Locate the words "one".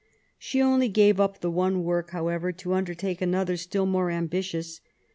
1.51-1.83